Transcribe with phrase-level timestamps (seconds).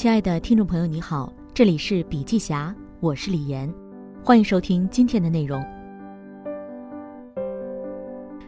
[0.00, 3.70] 亲爱的听众朋友，你好，这里是笔记侠，我是李岩，
[4.24, 5.62] 欢迎收听今天的内容。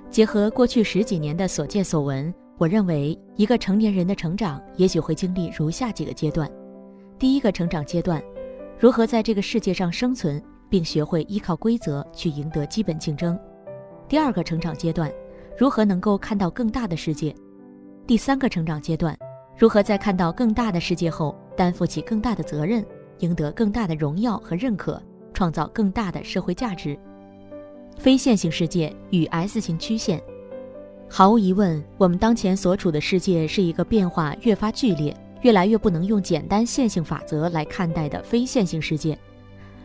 [0.08, 6.50] 结合过去十几年的所见所闻，我认为一个成年人的成长也许会经历如下几个阶段：
[7.18, 8.22] 第一个成长阶段，
[8.78, 13.36] 如何在这个世界上生存，并学会依靠规则去赢得基本竞争；
[14.08, 15.12] 第二个成长阶段，
[15.58, 17.30] 如何能够看到更大的世界；
[18.06, 19.14] 第三个成长阶段。
[19.54, 22.84] 如何在看到更大的世界后，担负起更大的责任，
[23.18, 25.02] 赢得更大的荣耀和认可，
[25.32, 26.98] 创造更大的社会价值？
[27.98, 30.20] 非线性世界与 S 型曲线，
[31.08, 39.16] 毫无疑问，我们当前所处的世界是一个变化越发剧烈、越来越不能用简单线性法则来看待的非线性世界。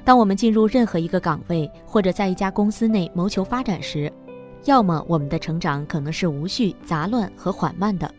[0.05, 4.11] 当我们进入任何一个岗位，或者在一家公司内谋求发展时，
[4.63, 8.09] 要么我们的成长可能是无序、杂乱和缓慢的。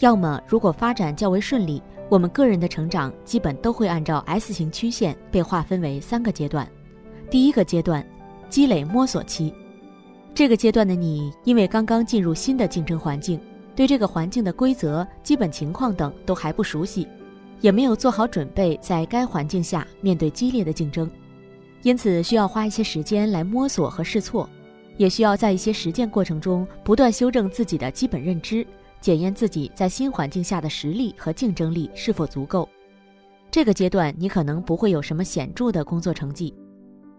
[0.00, 1.80] 要么，如果发展较为顺利，
[2.10, 6.68] 我们个人的成长基本都会按照 S 型曲线被划分为三个阶段。
[7.30, 8.04] 第一个阶段，
[8.48, 9.54] 积累摸索期。
[10.34, 13.40] 这个阶段的你，因为刚刚进入新的竞争环境，
[13.76, 17.06] 对这个环境的规则、基本情况等都还不熟悉，
[17.60, 21.08] 也没有做好准备，在该环境下面对激烈的竞争，
[21.82, 24.50] 因此需要花一些时间来摸索和试错，
[24.96, 28.66] 也需要在一些实践过程中不断修正自己的基本认知。
[29.00, 32.68] 检验自己在新环境下的实力和竞争力是否足够。
[33.50, 36.54] 这个阶段你可能不会有什么显著的工作成绩。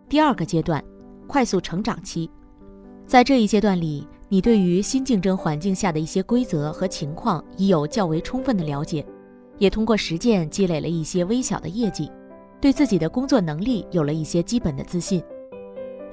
[0.08, 0.84] 第二个阶段，
[1.28, 2.30] 快速成长期，
[3.06, 9.06] 在这一阶段里，你对于新竞争环境下的一些规则和情况已有较为充分的了解，
[9.58, 12.10] 也通过实践积累了一些微小的业绩，
[12.62, 15.22] 对自己的工作能力有了一些基本的自信。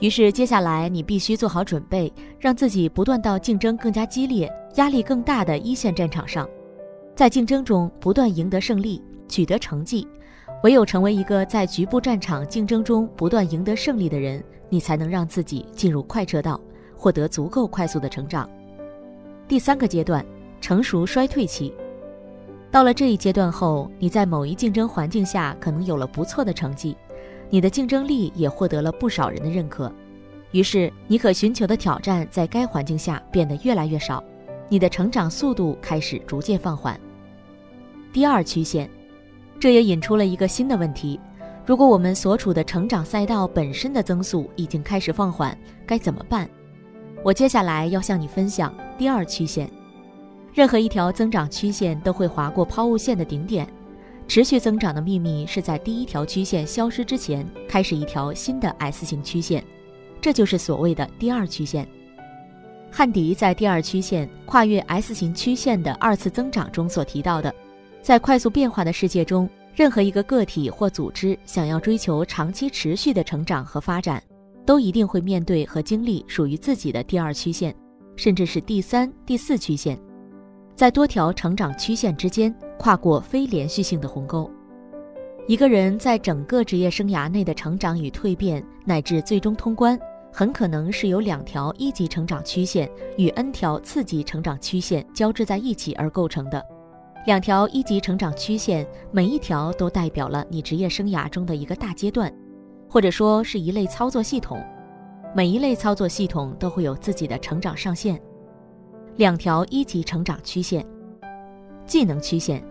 [0.01, 4.49] 于是，接下来你必须做好准备，让自己不断到竞争更加激烈、
[4.79, 6.49] 压力更大的一线战场上，
[7.17, 10.07] 在竞争中不断赢得胜利、取得成绩。
[10.63, 16.61] 唯有成为一个在局部战场竞争中不断赢得胜利的人，你才能让自己进入快车道，
[16.97, 18.49] 获得足够快速的成长。
[19.49, 20.25] 第三个阶段，
[20.61, 21.75] 成熟衰退期。
[22.71, 26.97] 到了这一阶段后，你在某一竞争环境下可能有了不错的成绩。
[27.51, 29.93] 你的竞争力也获得了不少人的认可，
[30.53, 34.23] 于是你可寻求的挑战在该环境下变得越来越少，
[34.69, 36.99] 你的成长速度开始逐渐放缓。
[38.13, 38.89] 第二曲线，
[39.59, 41.19] 这也引出了一个新的问题：
[41.65, 46.49] 如果我们所处的成长赛道本身的增速已经开始放缓，该怎么办？
[47.23, 49.71] 我接下来要向你分享第二曲线。
[50.55, 53.69] 任何一条增长曲线都会划过抛物线的顶点。
[54.27, 59.65] 持续增长的秘密是在第一条曲线消失之前，开始一条新的 S 型曲线，
[60.21, 61.89] 这就是所谓的第二曲线。
[62.91, 67.55] 汉迪在第二曲线跨越 S 型曲线的二次增长中所提到的，
[68.01, 74.23] 在快速变化的世界中，任何一个个体或组织想要追求长期持续的成长和发展，
[74.65, 77.75] 都一定会面对和经历属于自己的第二曲线，
[78.17, 79.99] 甚至是第三、第四曲线。
[80.75, 84.51] 在多条成长曲线之间跨过非连续性的鸿沟，
[85.47, 89.99] 一个人在整个职业生涯内的成长与蜕变，乃至最终通关，
[90.39, 96.65] 很可能是由两条一级成长曲线与 n 条次级成长曲线交织在一起而构成的。
[97.27, 102.33] 两条一级成长曲线，每一条都代表了你职业生涯中的一个大阶段，
[102.89, 104.65] 或者说是一类操作系统。
[105.35, 108.17] 每一类操作系统都会有自己的成长上限。
[109.17, 110.87] 两条一级成长曲线，
[111.85, 112.63] 技能曲线。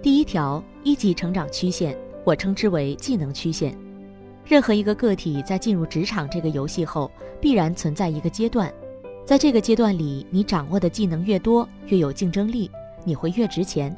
[0.00, 1.94] 第一条一级成长曲线，
[2.24, 3.76] 我称之为技能曲线。
[4.44, 7.10] 任何一个个体在进入职场这个游戏后，
[7.40, 8.72] 必然存在一个阶段，
[9.24, 12.70] 在这个阶段里，你掌握的技能越多，越有竞争力，
[13.04, 13.96] 你会越值钱。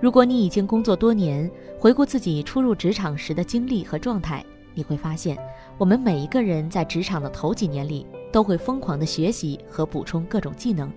[0.00, 5.36] 如果你已经工作多年，回顾自己初入职场时的经历和状态，你会发现，
[5.78, 10.90] 我们每一个人在职场的头几年里，都会疯狂地学习和补充各种技能。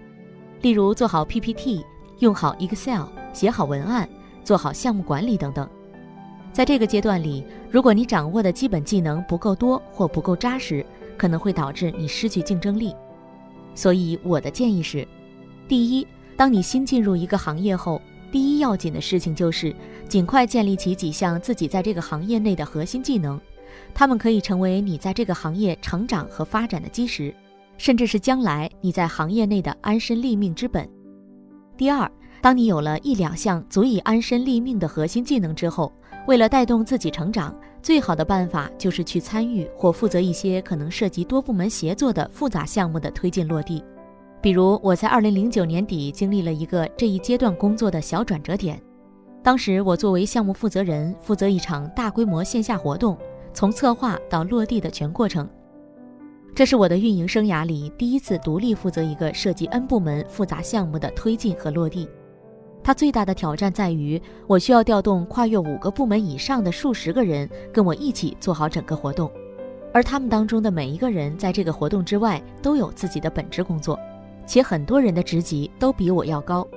[0.61, 1.83] 例如做好 PPT，
[2.19, 3.03] 用好 Excel，
[3.33, 4.07] 写好文案，
[4.43, 5.67] 做好项目管理等等。
[6.51, 10.85] 在这个阶段里，如果你掌握的基本技能不够多或不够扎实，
[11.17, 12.95] 可能会导致你失去竞争力。
[13.75, 15.07] 所以我的建议是：
[15.67, 18.01] 第一，当你新进入一个行业后，
[18.31, 19.73] 第一要紧的事情就是
[20.07, 23.39] 尽快建立起几项自己在这个行业内的核心技能，
[23.93, 27.33] 它们可以成为你在这个行业成长和发展的基石。
[27.77, 30.85] 甚至是将来你在行业内的安身立命之本。
[31.77, 32.11] 第二，
[32.41, 35.89] 当你有了一两项足以安身立命的核心技能之后，
[36.27, 43.83] 为了带动自己成长，最好的办法就是去参与或负责一些可能涉及多部门协作的复杂项目的推进落地。
[44.41, 48.81] 比如，我在二零零九年底经历了一个这一阶段工作的小转折点。
[49.41, 53.17] 当时我作为项目负责人，负责一场大规模线下活动，
[53.53, 55.49] 从策划到落地的全过程。
[56.53, 62.07] 这是我的运营生涯里第一次独立负责一个涉及 N 部门复杂项目的推进和落地。
[62.83, 69.29] 它最大的挑战在于，我需要调动跨越五个部门以上的数十个人跟我一起做好整个活动，
[69.93, 73.99] 而他们当中的每一个人在这个活动之外都有自己的本职工作，
[74.45, 76.67] 且很多人的职级都比我要高。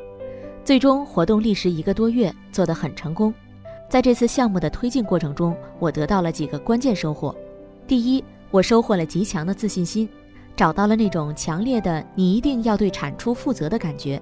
[0.64, 3.32] 最终活动历时一个多月，做得很成功。
[3.88, 7.34] 在这次项目的推进过程中，我得到了几个关键收获。
[7.86, 10.08] 第一，我收获了极强的自信心，
[10.56, 14.20] 找到了那种强烈的“你一定要对产出负责”的感觉。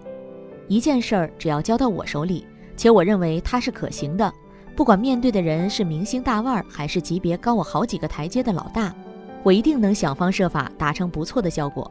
[0.70, 2.46] 一件事儿只要交到我手里，
[2.76, 4.32] 且我认为它是可行的，
[4.76, 8.94] 不管面对的人是明星大腕儿还是级别高我好几个台阶的老大，
[9.42, 11.90] 我一定能想方设法达成不错的效果。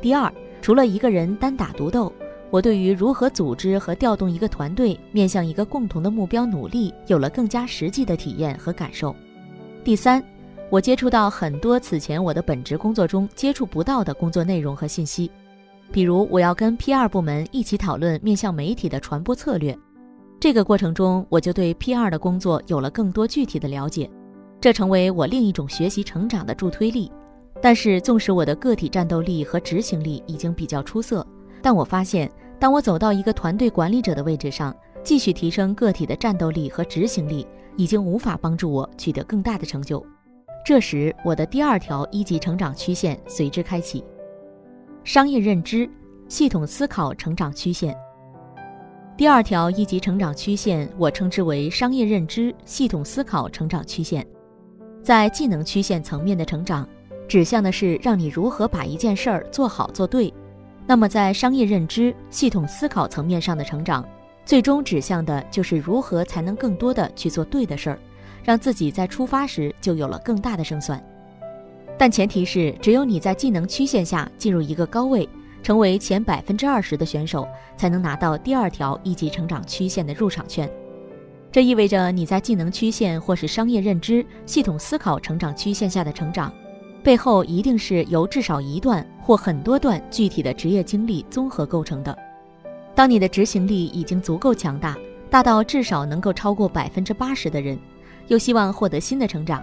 [0.00, 0.32] 第二，
[0.62, 2.10] 除了一个人单打独斗。
[2.50, 9.14] 我对于如何组织和调动一个团队，面向一个共同的目标努力，有了更加实际的体验和感受。
[9.84, 10.24] 第三，
[10.70, 15.30] 我接触到很多此前我的本职工作中接触不到的工作内容和信息，
[15.90, 19.76] 比如我要跟 P 二部门一起讨论面向媒体的传播策略，
[20.38, 24.10] 这个过程中我就对 P 二的工作有了更多具体的了解，
[24.60, 27.10] 这成为我另一种学习成长的助推力。
[27.60, 31.26] 但是，纵使我的个体战斗力和执行力已经比较出色。
[31.60, 37.44] 但我发现，当我走到一个团队管理者的位置上，继续提升个体的战斗力和执行力，
[37.76, 40.04] 已经无法帮助我取得更大的成就。
[40.64, 44.04] 这时，我的第二条一级成长曲线随之开启：
[45.08, 45.88] 商业认知、
[46.28, 47.96] 系统思考成长曲线。
[49.16, 54.26] 第二条一级成长曲线，我称之为商业认知、系统思考成长曲线。
[55.02, 56.86] 在技能曲线层面的成长，
[57.26, 60.30] 指向的是让你如何把一件事儿做好做对。
[60.86, 64.06] 那么，在商业认知、系统思考层面上的成长，
[64.44, 67.98] 最终指向的就是如何才能更多的去做对的事儿，
[68.44, 71.02] 让自己在出发时就有了更大的胜算。
[71.98, 75.28] 但前提是，只有你在技能曲线下进入一个高位，
[75.64, 77.46] 成为前百分之二十的选手，
[77.76, 80.70] 才能拿到第二条一级成长曲线的入场券。
[81.50, 86.52] 这意味着你在技能曲线或是商业认知、系统思考成长曲线下的成长。
[87.02, 92.16] 背后一定是由至少一段或很多段具体的职业经历综合构成的。
[92.94, 94.96] 当你的执行力已经足够强大，
[95.30, 97.78] 大到至少能够超过百分之八十的人，
[98.26, 99.62] 又希望获得新的成长，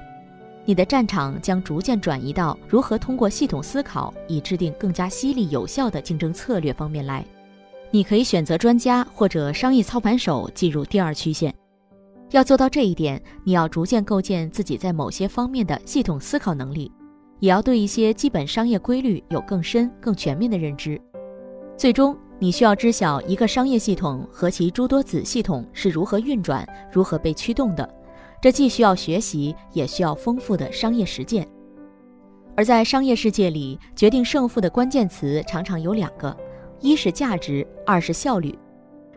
[0.65, 7.23] 你的战场将逐渐转移到如何通过系统思考以制定更加犀利有效的竞争策略方面来。
[7.91, 11.53] 你可以选择专家或者商业操盘手进入第二曲线。
[12.31, 16.91] 要做到这一点，你要逐渐构建自己在某些方面的系统思考能力。
[17.39, 20.99] 也要对一些基本商业规律有更深、更全面的认知。
[21.77, 27.87] 最终，你需要知晓一个商业系统和其诸多子系统是如何运转、如何被驱动的。
[28.41, 31.47] 这既需要学习，也需要丰富的商业实践。
[32.55, 36.35] 而在商业世界里，决定胜负的关键词常常有两个：
[36.79, 38.57] 一是价值，二是效率。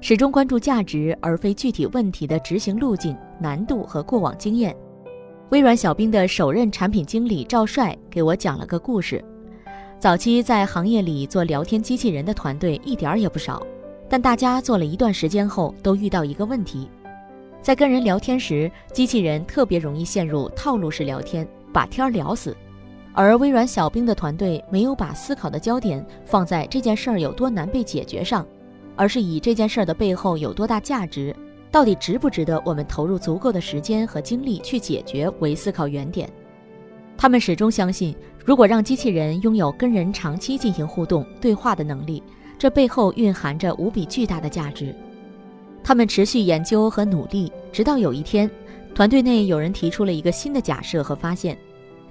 [0.00, 4.74] 始终关注价值而非具体问题的执行路径、难度和过往经验。
[5.50, 9.24] 微软小冰的首任产品经理赵帅给我讲了个故事。
[9.98, 13.60] 早期在行业里做聊天机器人的团队一点儿也不少，
[14.08, 16.88] 但大家做了一段时间后，都遇到一个问题：
[17.68, 22.56] 在跟人聊天时，机器人特别容易陷入套路式聊天，把天儿聊死。
[23.12, 28.46] 而微软小冰的团队没有把思考的焦点放在这件事儿有多难被解决上，
[28.96, 31.36] 而是以这件事儿的背后有多大价值。
[31.70, 36.26] 到底值不值得我们投入足够的时间和精力去解决为思考原点？
[37.18, 42.22] 他们始终相信，如果让机器人拥有跟人长期进行互动对话的能力，
[42.58, 44.96] 这背后蕴含着无比巨大的价值。
[45.82, 48.50] 他们持续研究和努力，直到有一天，
[48.94, 51.56] 团队内有人提出了一个新的假设和发现：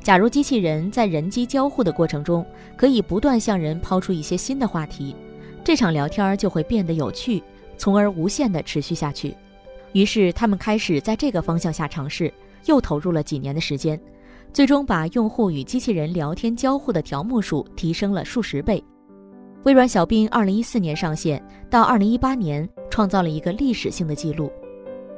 [0.02, 2.46] 假如机器人在人机交互的过程中，
[2.76, 5.16] 可以不断向人抛出一些新的话题，
[5.64, 7.44] 这场聊天就会变得有趣，
[7.78, 9.36] 从而无限地持续下去。
[9.94, 12.34] 于是，他们开始在这个方向下尝试，
[12.66, 14.00] 又投入了几年的时间，
[14.54, 18.84] 最终把用户与机器人聊天交互的条目数提升了数十倍。
[19.64, 24.51] 微软小冰2014年上线，到2018年创造了一个历史性的记录：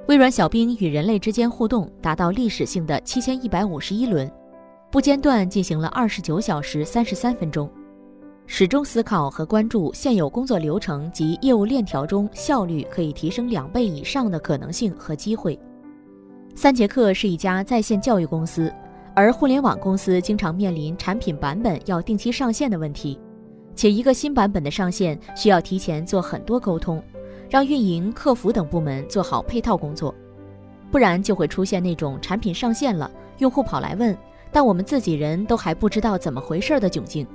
[0.09, 4.29] 微软小冰与人类之间互动达到历史性的7151轮，
[4.91, 7.71] 不间断进行了29小时33分钟。
[8.45, 15.57] 始终思考和关注现有工作流程及业务链条中效率可以提升两倍以上的可能性和机会。
[16.53, 18.69] 三节课是一家在线教育公司，
[19.15, 23.17] 而互联网公司经常面临产品版本要定期上线的问题，
[23.73, 27.01] 且一个新版本的上线需要提前做很多沟通，
[27.49, 30.13] 让运营、客服等部门做好配套工作，
[30.91, 34.15] 不然就会出现那种产品上线了，用户跑来问，
[34.51, 37.25] 但我们自己人都还不知道怎么回事的窘境，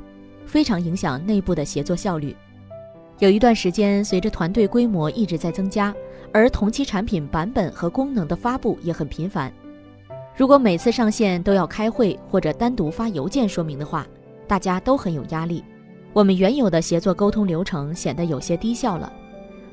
[0.47, 2.35] 非常影响内部的协作效率。
[3.19, 5.95] 有一段时间，随着团队规模一直在增加，
[6.33, 9.53] 而同期产品版本和功能的发布也很频繁。
[10.37, 14.07] 如果每次上线都要开会或者单独发邮件说明的话，
[14.49, 15.63] 大家都很有压力。
[16.13, 19.13] 我们原有的协作沟通流程显得有些低效了。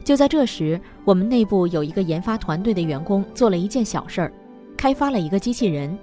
[0.03, 4.34] 就在这时，我们内部有一个研发团队的员工做了一件小事儿，
[4.77, 5.98] 开发了一个机器人。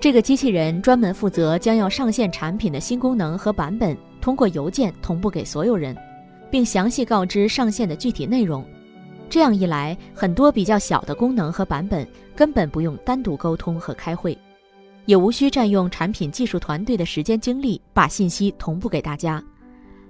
[0.00, 5.96] 这个机器人专门负责将要上线产品的新功能和版本通过邮件同步给所有人。
[6.50, 8.64] 并详细告知上线的具体内容，
[9.28, 14.38] 这样一来，很多比较小的功能和版本根本不用单独沟通和开会，
[15.04, 19.42] 也无需占用产品技术团队的时间精力把信息同步给大家。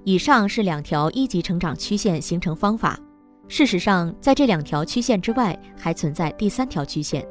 [0.02, 3.00] 以上是两条一级成长曲线形成方法。
[3.46, 7.24] 事实上，在这两条曲线之外，还存在第三条曲线。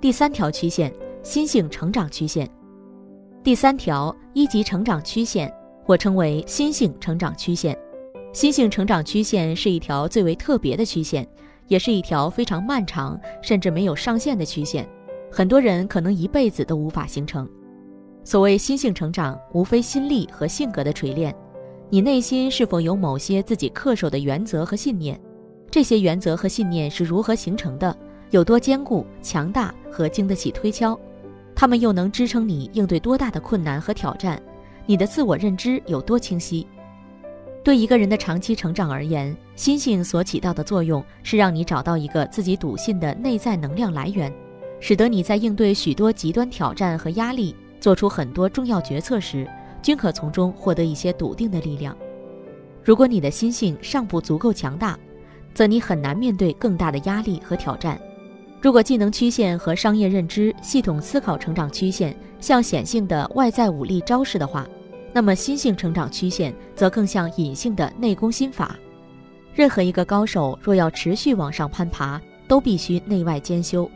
[0.00, 2.48] 第三条曲线——心性成长曲线。
[3.42, 5.52] 第三条一级成长曲线，
[5.86, 7.76] 我称为心性成长曲线。
[8.32, 11.26] 心性成长曲线是一条最为特别的曲线，
[11.68, 14.86] 也是一条非常漫长甚至没有上限的曲线，
[15.32, 17.48] 很多人可能一辈子都无法形成。
[18.24, 21.34] 所谓心性成长，无非心力和性格的锤炼。
[21.94, 25.16] 你内心是否有某些自己恪守的原则和信念？
[25.70, 27.96] 这些原则和信念是如何形成的？
[28.30, 30.98] 有多坚固、强大和经得起推敲？
[31.54, 34.42] 它们又能支撑你应对多大的困难和挑战？
[34.86, 36.66] 你的自我认知有多清晰？
[37.62, 44.34] 对一个人的长期成长而言，心性所起到的作用是让你找到一个自己笃信的内在能量来源，
[44.80, 49.48] 使得你在应对许多极端挑战和压力、做出很多重要决策时，
[49.84, 51.94] 均可从中获得一些笃定的力量。
[52.82, 54.98] 如果你的心性尚不足够强大，
[55.52, 58.00] 则你很难面对更大的压力和挑战。
[58.62, 64.66] 如果技能曲线和商业认知、系统思考成长曲线像显性的外在武力招式的话，
[65.12, 68.74] 那么心性成长曲线则更像隐性的内功心法。
[69.52, 73.88] 任何一个高手若要持续往上攀爬，都必须内外兼修。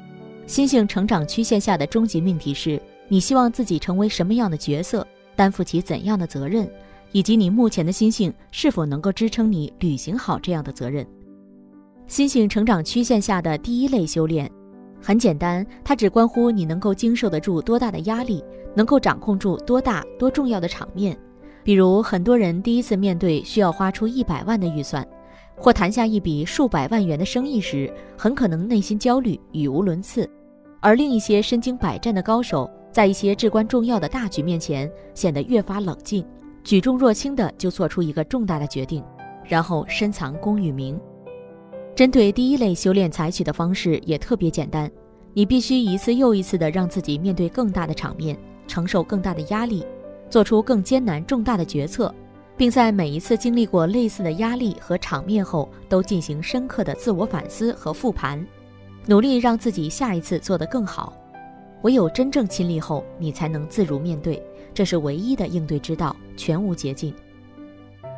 [0.47, 2.78] 心性成长曲线下的终极命题是：
[3.09, 5.07] 你希望自己成为什么样的角色，
[5.38, 6.68] 担负起怎样的责任，
[7.12, 11.07] 以及你目前的心性是否能够支撑你履行好这样的责任。
[12.09, 14.50] 心性成长曲线下的第一类修炼。
[15.00, 18.42] 很简单，它只关乎你能够经受得住多大的压力，
[18.75, 21.16] 能够掌控住多大多重要的场面。
[21.62, 25.07] 比如，很多人第一次面对需要花出一百万的预算，
[25.57, 30.26] 或谈下一笔数百万元的生意时，很可能内心焦虑，语无伦次；
[30.80, 32.68] 而另一些身经百战的高手，
[32.99, 36.26] 在一些至关重要的大局面前，显得越发冷静，
[36.64, 39.05] 举重若轻的就做出一个重大的决定，
[39.45, 40.99] 然后深藏功与名。
[41.95, 44.90] 针对第一类修炼采取的方式也特别简单，
[45.33, 48.37] 你必须一次又一次的让自己面对更大的场面，
[48.67, 49.87] 承受更大的压力，
[50.28, 52.12] 做出更艰难重大的决策，
[52.57, 58.45] 并在每一次经历过类似的压力和场面后，都进行深刻的自我反思和复盘，
[59.07, 61.12] 努力让自己下一次做得更好。
[61.82, 64.42] 唯有真正亲历后，你才能自如面对，
[64.75, 67.14] 这是唯一的应对之道，全无捷径。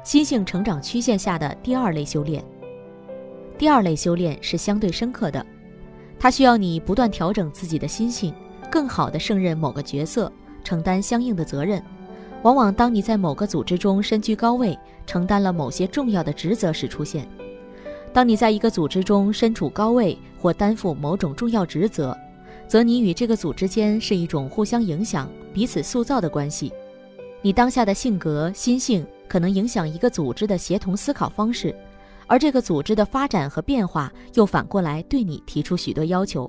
[0.02, 2.42] 心性成长曲线下的第二类修炼。
[3.58, 5.44] 第二类修炼是相对深刻的，
[6.18, 8.34] 它需要你不断调整自己的心性，
[8.70, 10.32] 更好地胜任某个角色，
[10.64, 11.82] 承担相应的责任。
[12.42, 17.28] 往往当你在某个组织中身居高位，承担了某些重要的职责时出现。
[18.14, 22.16] 当你在一个组织中身处高位或担负某种重要职责，
[22.70, 26.72] 则你与这个组织间是一种互相影响、彼此塑造的关系。
[27.42, 31.74] 你当下的性格、心性可能影响一个组织的协同思考方式。
[32.28, 36.48] 而这个组织的发展和变化，又反过来对你提出许多要求。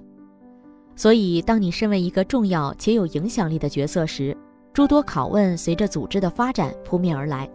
[0.96, 4.38] 所以，当你身为一个重要且有影响力的角色时，
[4.72, 7.50] 诸多拷问随着组织的发展扑面而来，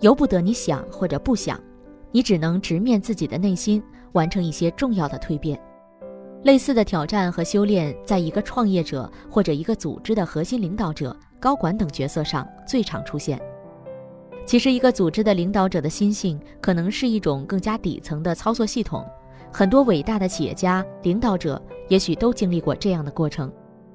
[0.00, 1.58] 由不得你想或者不想，
[2.10, 5.58] 你只能直面自己的内心，完成一些重要的蜕变。
[6.42, 13.40] 类似的挑战和修炼，在一个创业者或者一个组织的核心领导者、高管等角色上最常出现。
[14.46, 19.06] 其实，一个组织的领导者的心性可能是一种更加底层的操作系统。
[19.52, 23.52] 很多伟大的企业家、领导者也许都经历过这样的过程。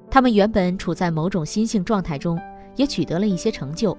[0.08, 2.38] 他们原本处在某种心性状态中，
[2.76, 3.96] 也取得了一些成就，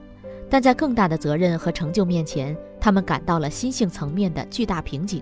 [0.50, 5.22] 但在更大的责任和成就面前，他们感到了心性层面的巨大瓶颈。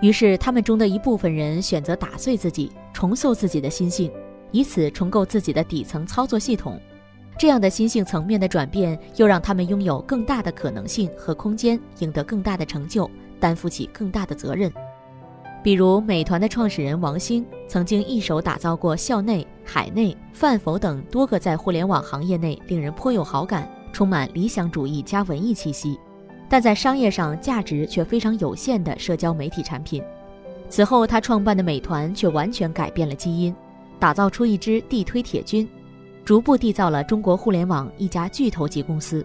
[0.00, 4.10] 于是，他们中的一部分人选择打碎自己，重塑自己的心性，
[4.52, 6.80] 以此重构自己的底层操作系统。
[7.36, 14.72] 这样的心性层面的转变，又让他们拥有更大的可能性和空间，赢得更大的成就，担负起更大的责任。
[15.62, 25.98] 比如美团的创始人王兴曾经一手打造过校内、海内、饭否等多个在互联网行业内令人颇有好感、充满理想主义加文艺气息，
[26.48, 30.02] 但在商业上价值却非常有限的社交媒体产品。
[30.68, 33.54] 此后，他创办的美团却完全改变了基因，
[33.98, 35.68] 打造出一支地推铁军，
[36.24, 39.24] 逐步缔造了中国互联网一家巨头级公司。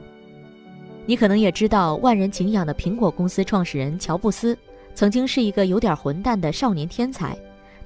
[1.06, 4.58] 你可能也知道，万人敬仰的苹果公司创始人乔布斯。
[4.96, 7.36] 曾经是一个有点混蛋的少年天才，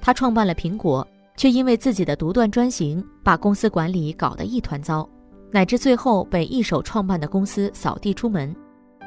[0.00, 5.08] 他创办了苹果，却因为自己的独断专行，把公司管理搞得一团糟，
[5.50, 8.54] 乃至最后被一手创办的公司扫地出门。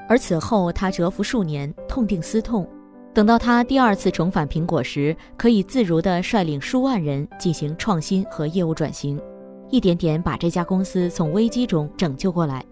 [0.07, 2.67] 而此后他蛰伏数年，痛定思痛，
[3.13, 9.21] 等到他第二次重返苹果时，可以自如地率领数万人进行创新和业务转型，
[9.69, 12.63] 一点点把这家公司从危机中拯救过来，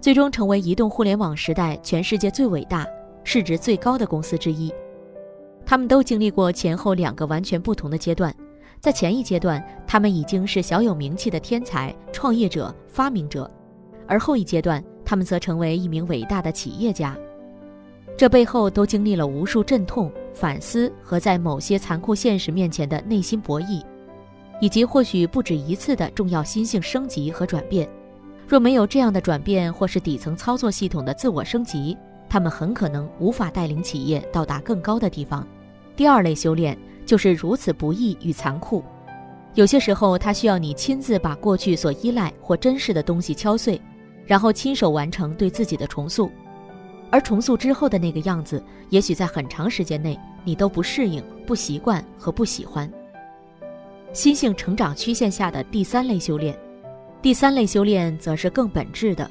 [0.00, 2.86] 最终成为移动互联网时代全世界最伟大。
[3.28, 4.72] 市值最高的公司之一，
[5.64, 8.32] 他们都经历过前后两个完全不同的阶段。
[8.78, 13.44] 在前一阶段，他们已经是小有名气的天才、创业者、发明者；
[14.06, 17.16] 而后一阶段，他们则成为一名伟大的企业家。
[18.16, 23.82] 这背后都经历了无数阵痛、反思和在某些残酷现实面前的内心博弈，
[24.60, 27.88] 以及或许不止一次的重要心性升级和转变。
[28.48, 31.96] 若没有这样的转变，或是底层操作系统的自我升级，
[32.28, 35.46] 他们很可能无法带领企业到达更高的地方。
[35.94, 38.82] 第二类修炼就是如此不易与残酷，
[39.54, 43.80] 有些时候它需要你亲自把过去所依赖或珍视的东西敲碎，
[44.26, 46.30] 然后亲手完成对自己的重塑。
[47.10, 52.90] 而重塑之后的那个样子，也许在很长时间内你都不适应、不习惯和不喜欢。
[54.12, 56.58] 心性成长曲线下的第三类修炼，
[57.22, 59.30] 第三类修炼则是更本质的，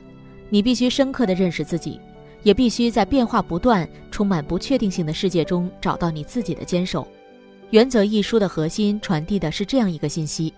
[0.49, 1.99] 你必须深刻地认识自己。
[2.43, 7.01] 也必须在变化不断、充满不确定性的世界中找到你自己的坚守。
[7.71, 10.53] 《原则》一书的核心传递的是这样一个信息：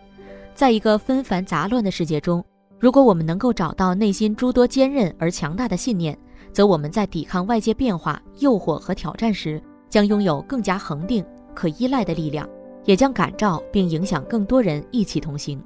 [0.54, 2.44] 在一个纷繁杂乱的世界中，
[2.80, 6.18] 如果我们能够找到内心诸多坚韧而强大的信念，
[6.52, 12.48] 则我们在抵抗外界变化、诱惑和挑战时，将拥有更加恒定、可依赖的力量，
[12.86, 15.62] 也将感召并影响更多人一起同行。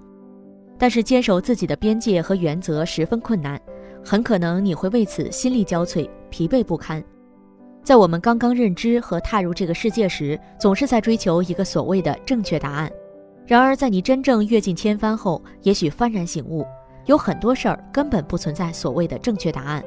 [0.78, 3.60] 但是，坚守自己的边界和原则十分困难。
[4.04, 7.04] 很可能你会为此心力交瘁、疲惫不堪。
[7.84, 12.92] 在我们刚刚认知和踏入这个世界时，总是在追求一个所谓的正确答案。
[13.46, 16.66] 然而，在你真正阅尽千帆后，也许幡然醒悟，
[17.06, 19.84] 有很多事儿根本不存在所谓的正确答案，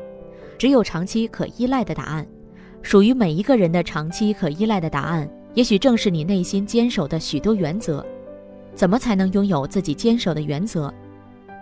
[0.59, 2.27] 只有长期可依赖的答案。
[2.83, 8.05] 属于每一个人的长期可依赖的答案，也许正是你内心坚守的许多原则。
[8.75, 10.93] 怎么才能拥有自己坚守的原则？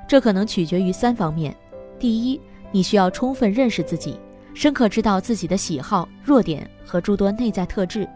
[0.09, 1.55] 这可能取决于三方面。
[1.99, 4.19] 第一，你需要充分认识自己，
[4.55, 8.09] 深刻知道自己的喜好、弱点和诸多内在特质。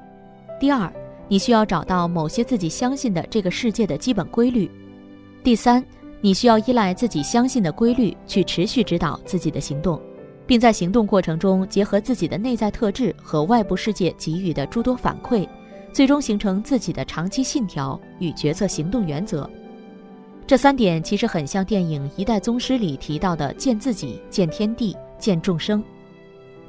[0.58, 0.92] 第二，
[1.28, 4.70] 你需要找到某些自己相信的这个世界的基本规律。
[5.44, 5.84] 第三，
[6.26, 10.00] 你需要依赖自己相信的规律去持续指导自己的行动，
[10.44, 15.48] 并在行动过程中结合自己的内在特质和外部世界给予的诸多反馈，
[15.92, 19.48] 最终形成自己的长期信条与决策行动原则。
[20.48, 25.80] 这三点其实很像电影《一代宗师》里提到的“见自己、见天地、见众生”。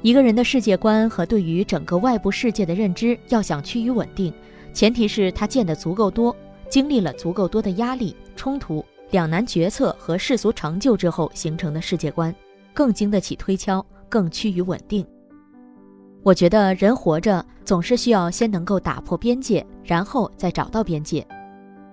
[0.02, 4.32] 一个人的世界观和对于整个外部世界的认知，要想趋于稳定，
[4.72, 6.36] 前提是他见得足够多，
[6.68, 12.34] 经历了足够多的压力、冲突、两难决策和世俗成就之后形成的世界观，
[12.74, 15.06] 更经得起推敲，更趋于稳定。
[16.22, 21.26] 我觉得人活着总是需要先能够打破边界，然后再找到边界。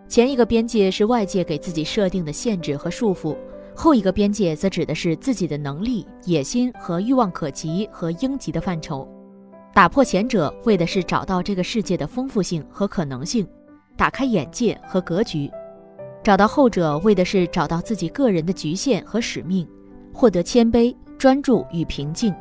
[0.08, 3.36] 前一个边界是外界给自己设定的限制和束缚，
[3.75, 9.08] 后一个边界则指的是自己的能力、野心和欲望可及和应及的范畴。
[9.73, 13.47] 打破前者，为的是找到这个世界的丰富性和可能性，
[13.97, 15.49] 打开眼界和格局；
[16.26, 19.64] 找到后者，为的是找到自己个人的局限和使命，
[20.12, 22.34] 获得谦卑、专注与平静。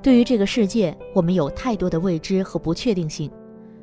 [0.00, 3.30] 对于这个世界，我们有太多的未知和不确定性。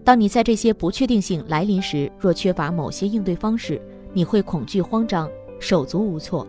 [0.04, 3.80] 当你在这些不确定性来临时，若缺乏某些应对方式，
[4.14, 6.48] 你会恐惧、慌张、手足无措。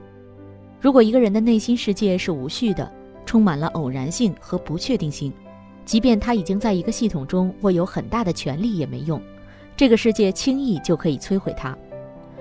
[0.81, 2.91] 如果一个人的内心世界是无序的，
[3.27, 5.31] 充满了偶然性和不确定性，
[5.85, 9.21] 即便他已经在一个系统中握有很大的权力也没用，
[9.77, 11.77] 这个世界轻易就可以摧毁它。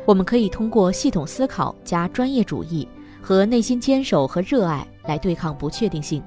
[0.05, 2.87] 我们可以通过系统思考加专业主义
[3.21, 6.21] 和内心坚守和热爱来对抗不确定性，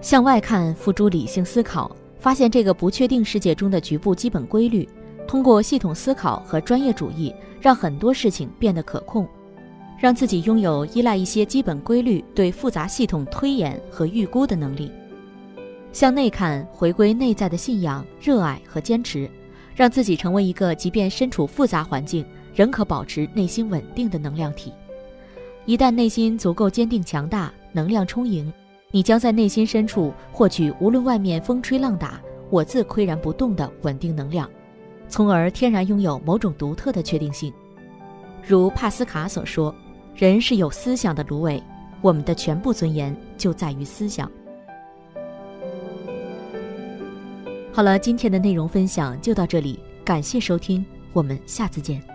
[0.00, 1.90] 向外看，付诸理性思考。
[2.18, 4.88] 发现这个不确定世界中的局部基本规律，
[5.26, 9.26] 通过系统思考和专业主义，让很多事情变得可控，
[9.98, 14.88] 让自己拥有依赖一些基本规律对复杂系统推演和预估的能力。
[15.92, 19.28] 向内看，回归内在的信仰、热爱和坚持，
[19.74, 24.72] 让自己成为一个即便身处复杂环境，仍可保持内心稳定的能量体。
[25.64, 28.52] 一旦内心足够坚定强大，能量充盈，
[28.90, 34.50] 你将在内心深处获取无论外面风吹浪打，我自岿然不动的稳定能量，
[35.08, 37.52] 从而天然拥有某种独特的确定性。
[38.46, 39.72] 如帕斯卡所说
[40.16, 41.62] ：“人是有思想的芦苇，
[42.00, 44.28] 我们的全部尊严就在于思想。”
[47.72, 52.11] 好了，今天的内容分享就到这里，感谢收听，我们下次见。